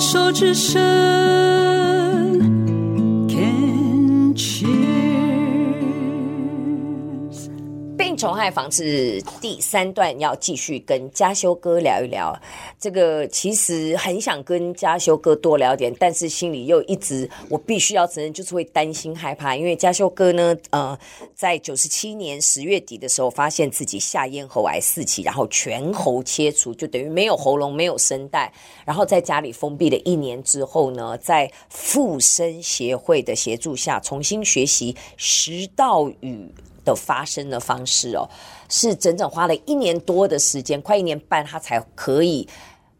[0.00, 1.37] 手之伸
[8.18, 12.36] 虫害防治第三段要继续跟家修哥聊一聊。
[12.78, 19.54] 这个其实很想跟家修哥多聊点，但是心里又一直，我必须要承认，就是会担心害怕。
[19.54, 20.98] 因为家修哥呢，呃，
[21.34, 28.52] 在九十七年十月底的时候，发现自己下咽喉癌四期，然后全喉切除，就等于没有喉咙、没有声带。
[28.84, 36.52] 然后在家里封闭了一年之后呢，在复声协会的协助下，重新学习食道语
[36.88, 38.28] 的发声的方式哦，
[38.68, 42.48] 是整整花了一年多的时间，快一年半，他才可以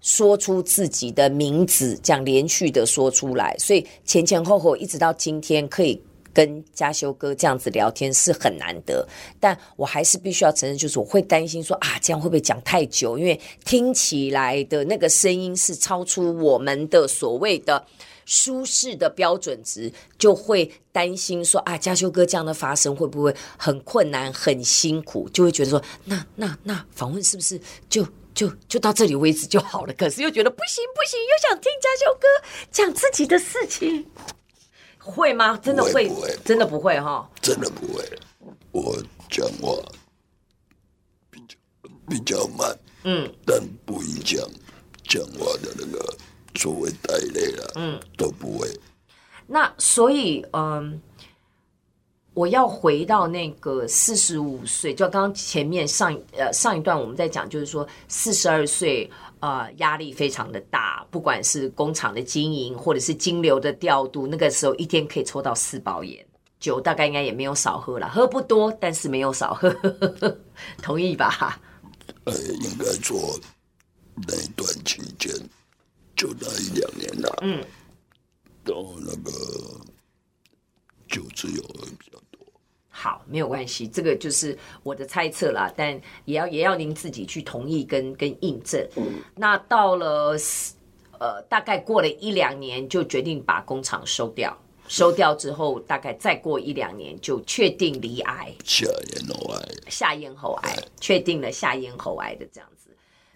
[0.00, 3.56] 说出自己的名字，这样连续的说出来。
[3.58, 9.06] 所以前前后后一直到今天，可以跟家修哥这样子聊天是很难得。
[9.38, 13.16] 但我还是必须要承认，就是我会担心说啊，这样会不会讲太久？
[13.16, 17.84] 因为听起来的那个声音是超出我们的所谓的。
[18.26, 25.28] 舒适的标准值，就会担心说啊，家修哥这样的发生会不会很困难、很辛苦？
[25.30, 29.94] 就会觉得说，那那那访问是不是就就就到这里为止就好了？
[29.94, 32.26] 可是又觉得不行不行，又想听家修哥
[32.72, 34.04] 讲自己的事情，
[34.98, 35.56] 会吗？
[35.58, 36.08] 真的会？
[36.08, 37.30] 不会真的不会哈？
[37.40, 38.04] 真的不会。
[38.72, 39.72] 我讲话
[41.30, 41.56] 比较
[42.08, 44.44] 比较慢，嗯，但不影响
[45.04, 46.16] 讲话的那个。
[46.56, 48.68] 所谓带泪了，嗯，都不会。
[49.46, 51.00] 那所以，嗯，
[52.34, 59.08] 我要回到那个四十五岁，就刚刚前面上呃上一段我们在讲，就是说四十二岁，
[59.40, 66.26] 呃，压力非常的大，不管是工厂的经营或者是金流的调度，那个时候一天可以抽到四包烟，
[66.58, 69.74] 酒大概应该也没有少喝了，喝不多，但是没有少喝，
[70.82, 71.60] 同意吧？
[72.24, 73.38] 呃，应该说
[74.26, 75.30] 那段期间。
[76.16, 77.62] 就那一两年了，嗯，
[78.64, 79.30] 然后那个
[81.06, 81.62] 酒自由
[81.98, 82.40] 比较多。
[82.88, 85.92] 好，没有关系，这个就是我的猜测啦，但
[86.24, 88.84] 也要也要您自己去同意跟跟印证。
[88.96, 90.34] 嗯，那到了
[91.18, 94.56] 呃，大概过了一两年，就决定把工厂收掉。
[94.88, 102.85] 收掉之后，大概再过一两年，就确定罹癌，下咽喉癌，下咽喉癌，确定了下咽喉癌的这样子。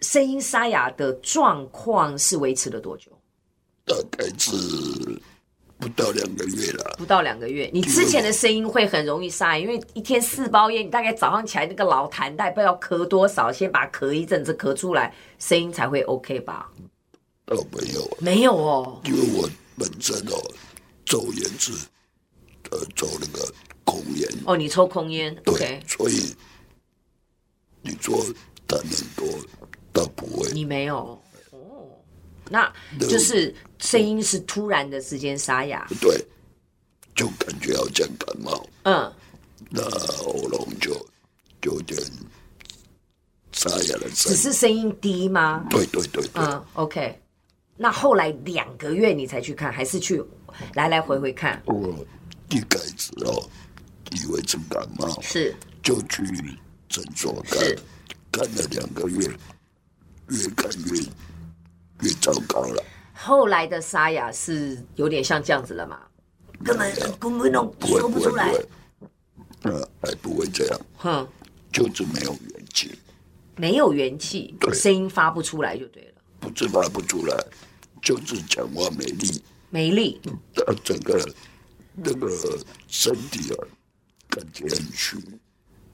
[0.01, 3.11] 声音沙哑的状况是维持了多久？
[3.85, 4.51] 大概是
[5.77, 6.95] 不到两个月了。
[6.97, 16.71] 不到两个月，你之前的声音会很容易沙哑，因为一天四包烟，你大概早上起来那个老痰带不知道咳多少，先把咳一阵子咳出来，声音才会 OK 吧？
[17.47, 20.41] 哦，没有，没有哦，因为我本身哦，
[21.05, 21.73] 抽烟是
[22.69, 24.29] 呃抽那个空烟。
[24.45, 26.33] 哦，你抽空烟，对，okay、所以
[27.81, 28.17] 你做
[28.67, 29.27] 痰很多。
[30.01, 31.19] 倒不会，你没有。
[31.51, 31.87] 哦，
[32.49, 36.25] 那就是声音是突然的时间沙哑，对，
[37.15, 39.13] 就感觉好像感冒，嗯，
[39.69, 39.81] 那
[40.17, 40.93] 喉咙就
[41.61, 41.99] 就有点
[43.51, 45.65] 沙哑的只是声音低吗？
[45.69, 47.21] 对对对，对，嗯，OK，
[47.77, 50.23] 那后来两个月你才去看，还是去
[50.73, 51.61] 来来回回看？
[51.65, 51.93] 我
[52.49, 53.47] 一开始哦，
[54.11, 55.55] 以为是感冒，是。
[55.83, 56.23] 就去
[56.87, 57.59] 诊所看，
[58.31, 59.27] 看了两个月。
[60.31, 61.01] 越看越
[62.01, 62.83] 越糟糕了。
[63.13, 65.99] 后来的沙哑是有点像这样子了嘛？
[66.63, 68.51] 根本根本都说不出来。
[69.63, 70.81] 呃，还不会这样。
[70.97, 71.27] 哼，
[71.71, 72.97] 就是没有元气。
[73.57, 76.21] 没有元气，对，声音发不出来就对了。
[76.39, 77.37] 不是发不出来，
[78.01, 79.43] 就是讲话没力。
[79.69, 80.19] 没力。
[80.65, 81.23] 呃，整个
[81.93, 82.29] 那个
[82.87, 83.57] 身体啊，
[84.29, 85.17] 感觉很虚。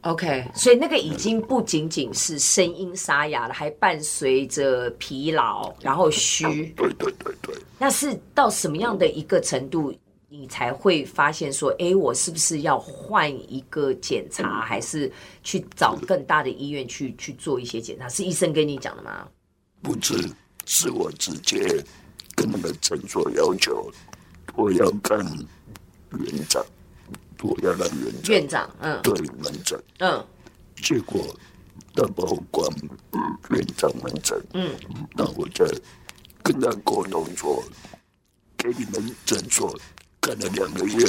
[0.02, 6.44] OK，所以那个已经不仅仅是声音沙哑了，还伴随着疲劳，然后虚。
[6.78, 7.56] 对对对对。
[7.78, 9.94] 那是到什么样的一个程度，
[10.30, 15.12] 你才会发现说，哎，我是不是要换一个检查，还是
[15.44, 18.08] 去找更大的医院去去做一些检查？
[18.08, 19.28] 是医生跟你讲的吗？
[19.82, 20.30] 不是，
[20.66, 21.84] 是我直接
[22.36, 23.92] 跟那个诊所要求，
[24.56, 25.20] 我要看
[26.12, 26.64] 院长。
[27.44, 30.26] 我要让院长，院长，嗯，对门诊，嗯，
[30.78, 31.24] 结果
[31.96, 32.70] 他把我关
[33.50, 34.72] 院长门诊，嗯，
[35.16, 35.66] 那我再
[36.44, 37.64] 跟他沟通说，
[38.58, 39.78] 给你们诊所
[40.20, 41.06] 干了两个月，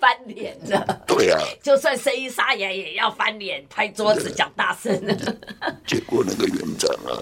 [0.00, 4.92] 翻脸了，对啊，就算声音沙哑也要翻脸，拍桌子讲大声。
[5.86, 7.18] 结果那个院长啊，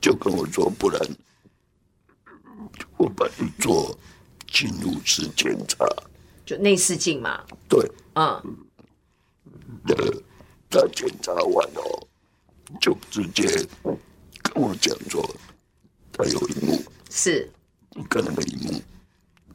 [0.00, 1.00] 就跟我说，不然
[2.96, 3.96] 我把你做
[4.46, 5.86] 进入式检查。
[6.44, 8.56] 就内视镜嘛，对，嗯，
[9.88, 9.94] 呃，
[10.68, 12.06] 他检查完哦，
[12.80, 13.46] 就直接
[14.42, 15.24] 跟我讲说，
[16.12, 17.48] 他有一幕是，
[17.90, 18.82] 你看那个萤幕，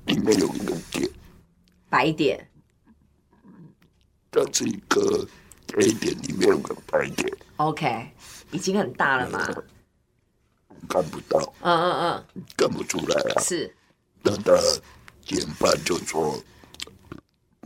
[0.06, 1.10] 里面有一个点，
[1.90, 2.50] 白点，
[4.32, 5.28] 它是一个
[5.74, 7.30] 黑点，里面有个白点。
[7.58, 8.10] OK，
[8.52, 9.46] 已经很大了嘛？
[10.88, 11.54] 看不到。
[11.62, 11.92] 嗯嗯
[12.36, 13.42] 嗯，看不出来啊。
[13.42, 13.76] 是。
[14.22, 14.54] 那他
[15.26, 16.40] 减半就说，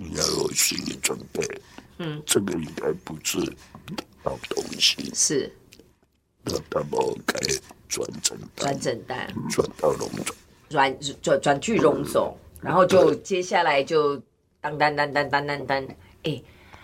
[0.01, 1.61] 你要有心理准备。
[1.99, 3.37] 嗯，这个应该不是
[4.23, 5.11] 好东西。
[5.13, 5.51] 是。
[6.43, 7.39] 那他们该
[7.87, 10.35] 转诊转诊单，转到荣总，
[10.69, 14.17] 转转转去荣总，然后就接下来就
[14.59, 15.87] 当当当当当当当。
[16.23, 16.41] 哎，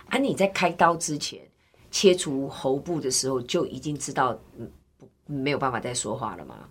[0.09, 1.41] 啊，你在开刀之前
[1.89, 4.71] 切除喉部的时候就已经知道，嗯，
[5.25, 6.69] 没有办法再说话了吗？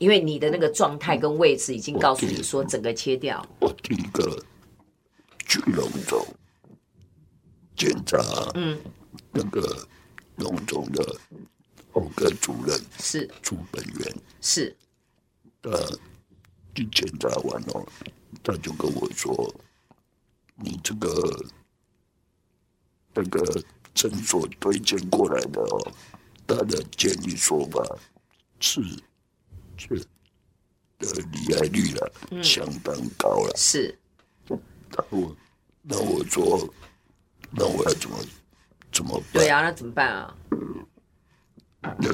[0.00, 3.46] 对，因为你的那个状态跟位置已经告诉你说整个切掉。
[3.60, 4.42] 我第一个
[5.46, 6.26] 去龙总
[7.76, 8.18] 检查，
[8.54, 8.80] 嗯，
[9.32, 9.86] 那个。
[10.36, 11.16] 龙总的
[11.92, 14.74] 喉科主任是朱本元，是，
[15.60, 15.70] 呃
[16.76, 17.86] 一检查完了，
[18.42, 19.54] 他就跟我说
[20.56, 21.44] ：“你这个
[23.12, 23.62] 那个
[23.92, 25.92] 诊所推荐过来的哦，
[26.46, 27.84] 他的建议说法
[28.60, 28.80] 是
[29.88, 33.98] 这的罹癌率了，嗯、相当高了。”是，
[34.48, 35.36] 那我
[35.82, 36.68] 那我做，
[37.50, 38.18] 那我要怎么？
[38.92, 39.44] 怎么办？
[39.44, 40.36] 对啊，那怎么办啊？
[41.80, 42.10] 那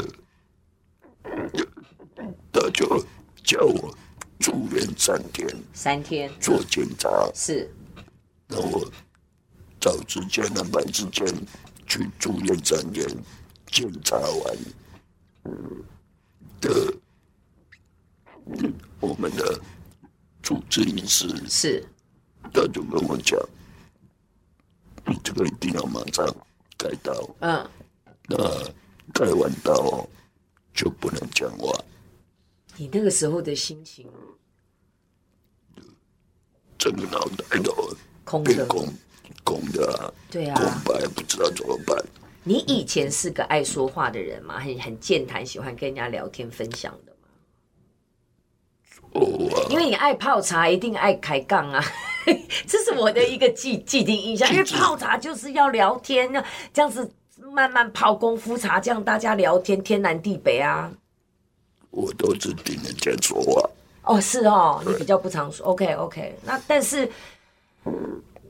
[2.53, 3.05] 他就
[3.43, 3.97] 叫我
[4.39, 7.09] 住院三天，三天做检查。
[7.35, 7.73] 是，
[8.47, 8.89] 那我
[9.81, 11.27] 找时间安排时间
[11.87, 13.07] 去住院三天，
[13.67, 14.57] 检查完
[16.61, 16.95] 的
[19.01, 19.61] 我们的
[20.43, 21.85] 主治医师是，
[22.53, 23.39] 他就跟我讲，
[25.07, 26.25] 你这个一定要马上。
[26.79, 27.11] 开刀，
[27.41, 27.71] 嗯，
[28.29, 28.37] 那
[29.15, 30.07] 开完刀
[30.75, 31.73] 就不能讲话。
[32.77, 34.07] 你那个时候的心情，
[36.77, 37.73] 整个脑袋都
[38.25, 38.87] 空的，空
[39.43, 41.97] 空的啊，对啊，空白，不知道怎么办。
[42.45, 44.61] 你以前是个爱说话的人吗？
[44.61, 47.16] 很很健谈，喜欢跟人家聊天分享的
[49.71, 51.83] 因为你爱泡茶，一定爱开杠啊。
[52.67, 56.31] 这是我的一个既 既定印象，因为泡茶就是要聊天，
[56.73, 57.09] 这样子
[57.53, 60.93] 慢慢泡功夫茶，这样大家聊天天南地北啊。
[61.91, 63.71] 我都是听人家说话。
[64.03, 65.67] 哦，是哦，你比较不常说。
[65.67, 67.09] OK OK，那但是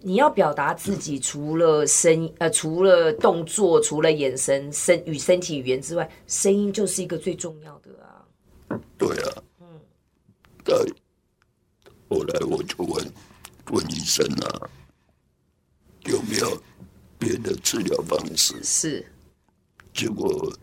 [0.01, 8.81] 你要表达自己，除了声呃，除了动作，除了眼神、身与身体语言之外，声音就是一个最重要的啊。
[8.97, 9.43] 对啊。
[10.67, 10.85] 嗯。
[10.85, 10.95] 对。
[12.09, 13.13] 后来我就问。
[13.73, 14.71] 问医生啊，
[16.05, 16.63] 有没有
[17.19, 18.55] 别的治疗方式？
[18.63, 19.05] 是，
[19.93, 20.57] 结果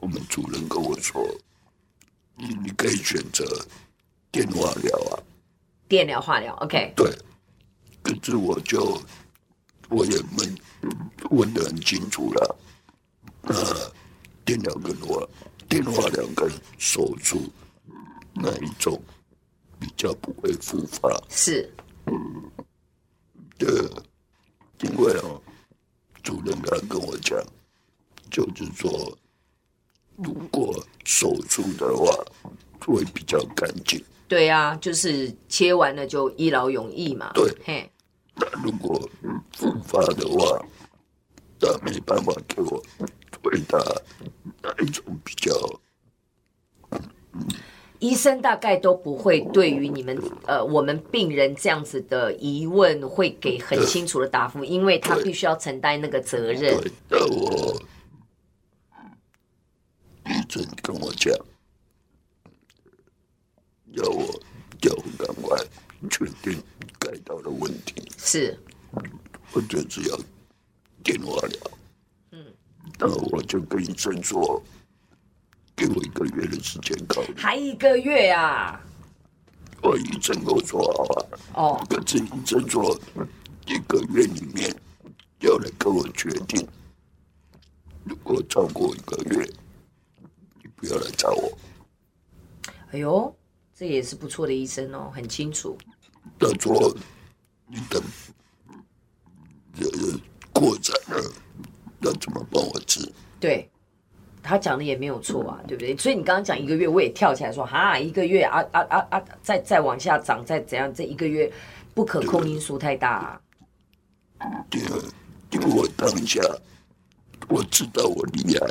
[0.00, 1.22] 我们主任跟我说，
[2.36, 3.44] 你你可以选择
[4.32, 5.20] 电化疗啊，
[5.86, 6.94] 电疗、化疗，OK。
[6.96, 7.14] 对，
[8.02, 8.98] 可是我就
[9.90, 10.58] 我也问
[11.30, 12.58] 问的很清楚了，
[13.42, 13.52] 啊，
[14.46, 15.28] 电疗跟化
[15.68, 17.52] 电化疗跟手术
[18.36, 19.00] 哪一种？
[19.78, 21.70] 比较不会复发，是，
[22.06, 22.50] 嗯，
[23.58, 23.68] 对，
[24.80, 25.38] 因为哦，
[26.22, 27.38] 主任刚跟我讲，
[28.30, 29.18] 就是说，
[30.16, 30.74] 如果
[31.04, 32.10] 手术的话，
[32.80, 34.02] 会比较干净。
[34.26, 37.32] 对啊，就是切完了就一劳永逸嘛。
[37.34, 37.92] 对，嘿，
[38.34, 38.98] 那如果
[39.52, 40.58] 复发的话，
[41.60, 42.82] 那没办法给我
[43.42, 43.78] 回答
[44.62, 45.52] 哪一种比较。
[47.98, 56.76] 医生大概都不会对于你们呃我们病人这样子的疑问会给很清楚的答复，因为他必须要承担那个责任。
[56.78, 57.80] 对，那我
[60.26, 61.32] 医生跟我讲，
[63.92, 64.22] 要我
[64.82, 65.58] 要我赶快
[66.10, 66.62] 确定
[66.98, 67.94] 该到的问题。
[68.18, 68.58] 是，
[69.52, 70.18] 我就只要
[71.02, 71.70] 电话了。
[72.32, 72.44] 嗯，
[72.98, 74.62] 那我就跟医生说。
[75.96, 78.80] 给我一个月的时间考虑，还一个月啊？
[79.82, 81.26] 我医生跟我说好啊。
[81.54, 82.98] 哦，可是医生说
[83.66, 84.74] 一个月里面
[85.40, 86.66] 要来跟我决定，
[88.04, 89.50] 如果超过一个月，
[90.62, 91.58] 你不要来找我。
[92.90, 93.34] 哎呦，
[93.74, 95.76] 这也是不错的医生哦，很清楚。
[96.38, 96.94] 他说
[97.66, 98.02] 你等
[99.78, 100.20] 呃
[100.52, 101.32] 扩展了，
[102.00, 103.10] 要怎么帮我治？
[103.40, 103.70] 对。
[104.46, 105.96] 他讲的也没有错啊，对不对？
[105.96, 110.92] 所以你刚刚讲一个月，我也跳起来说哈，一个月啊啊啊啊，再再往下涨，再怎样？
[110.94, 111.52] 这一个月
[111.92, 113.40] 不可控因素太大
[114.38, 114.46] 啊。
[114.70, 114.80] 对，
[115.50, 116.40] 因为我当下
[117.48, 118.66] 我知道我厉害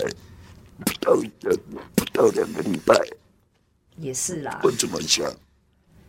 [0.86, 1.56] 不到一个
[1.96, 2.96] 不到两个礼拜，
[3.98, 4.62] 也是啦。
[4.64, 5.30] 我怎么想。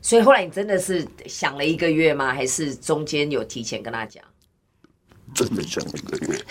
[0.00, 2.32] 所以后来你真的是想了一个月吗？
[2.32, 4.22] 还是中间有提前跟他讲？
[5.34, 6.44] 真的想一个月。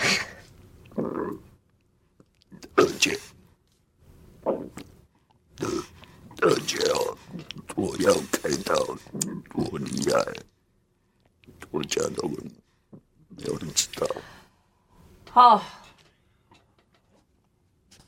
[2.76, 3.20] 二姐，
[4.44, 4.54] 二
[6.42, 7.18] 二姐哦，
[7.76, 8.76] 我要开刀，
[9.54, 10.34] 多厉害，
[11.72, 14.08] 我家都没有人知道。
[15.30, 15.64] 好。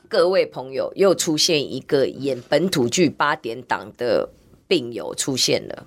[0.09, 4.29] 各位朋友，又出现一个演本土剧八点档的
[4.65, 5.85] 病友出现了。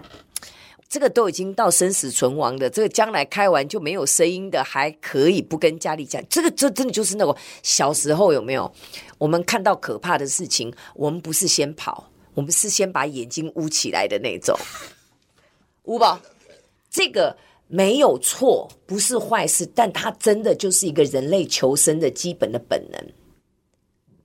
[0.90, 6.20] 这个都已经到生死存亡的，这个将来开完就没有声音的，还可以不跟家里讲。
[6.28, 8.70] 这个这真的就是那种小时候有没有？
[9.16, 14.58] 我们看到可怕的事情，我们不是先跑，我们是先把眼睛捂起来的那种。
[15.84, 16.20] 捂吧，
[16.90, 17.36] 这个
[17.68, 23.00] 没有错，不是坏事，但它真的就是一个人类求生的基本的本能。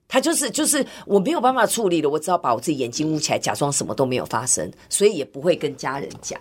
[0.08, 6.40] 他就是就是我没有办法处理了，我只好把我自己眼睛捂起来，假装什么都没有发生，所以也不会跟家人讲。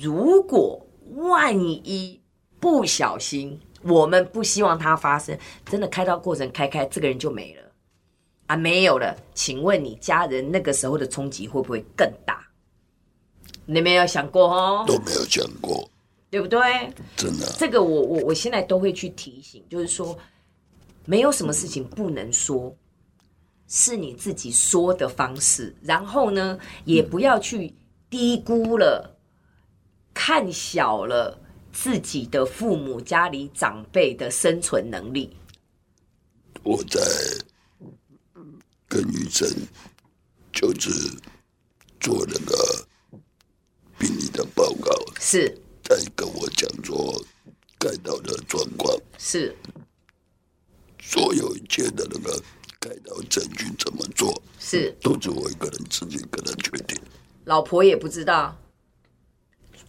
[0.00, 2.20] 如果万一
[2.60, 7.62] 不小心，我们不希望它发生，真的开刀过程开开，这个人就没了
[8.46, 9.16] 啊，没有了。
[9.34, 12.46] 请问你家人那个时候的冲击会不会更大？
[13.64, 14.84] 你没有想过哦？
[14.86, 15.88] 都没有想过，
[16.30, 16.60] 对不对？
[17.16, 20.16] 真的，这个我我我现在都会去提醒，就是说。
[21.08, 22.76] 没有什么事情不能说，
[23.68, 25.72] 是你自己说的方式。
[25.80, 27.72] 然后呢，也不要去
[28.10, 29.15] 低估了、
[30.16, 31.38] 看小了
[31.74, 35.36] 自己的父母、家里长辈的生存能力。
[36.62, 36.98] 我在
[38.88, 39.46] 跟医生
[40.50, 40.90] 就是
[42.00, 42.86] 做那个
[43.98, 45.54] 病理的报告，是
[45.84, 47.22] 在跟我讲说
[47.78, 49.54] 开刀的状况是。
[50.98, 52.42] 所有一切的那个
[52.80, 56.98] 开刀证据怎么做，是都是我一个人自己一个人决定。
[57.44, 58.58] 老婆也不知道，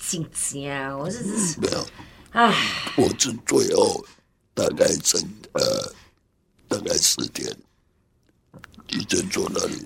[0.08, 1.22] 紧张，我是
[1.60, 1.86] 没有，
[2.32, 4.06] 唉，我是最后
[4.54, 5.22] 大概整
[5.52, 5.94] 呃
[6.70, 7.46] 大概十天，
[8.88, 9.86] 医生说那里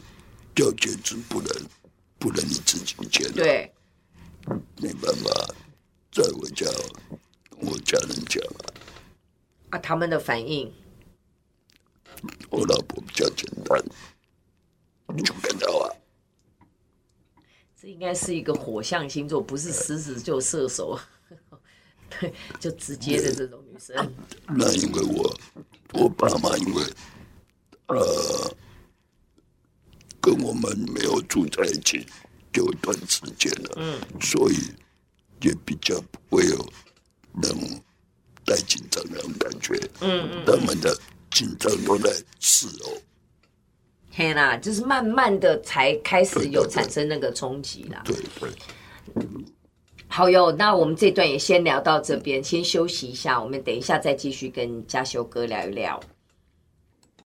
[0.56, 1.50] 就简直不能
[2.20, 3.74] 不能你自己剪，对，
[4.78, 5.32] 没办法
[6.12, 6.68] 在我家
[7.58, 8.70] 我家人讲啊，
[9.72, 10.72] 啊，他们的反应。
[12.52, 13.84] 我老婆比较简单，
[15.16, 15.90] 你就跟到啊。
[17.82, 21.00] 这应该是一个火象星座，不是狮子就射手，
[22.12, 23.96] 对，就直接的这种女生。
[24.48, 25.36] 那因为我
[25.94, 26.84] 我爸妈因为
[27.88, 28.56] 呃
[30.22, 32.06] 跟我们没有住在一起
[32.54, 34.58] 有一段时间了，嗯，所以
[35.42, 36.64] 也比较不会有
[37.34, 37.60] 那种
[38.46, 40.96] 太紧张那种感觉，嗯嗯，他们的。
[41.34, 42.12] 紧张都在
[42.42, 42.92] 事后，
[44.12, 48.02] 天啦，就是慢慢的才开始有产生那个冲击啦。
[48.06, 48.50] 对对，
[49.16, 49.24] 对。
[50.08, 55.98] 好哟，那我们这段也先聊到这边，先休息一下，我们等一下再继续跟嘉修哥聊一聊。